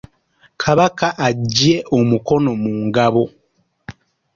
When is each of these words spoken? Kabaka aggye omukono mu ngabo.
Kabaka 0.61 1.07
aggye 1.27 1.75
omukono 1.97 2.51
mu 2.63 2.71
ngabo. 2.85 3.23